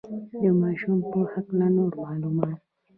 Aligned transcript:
د 0.41 0.43
ماشو 0.59 0.91
په 1.11 1.19
هکله 1.31 1.67
نور 1.77 1.91
معلومات. 2.03 2.59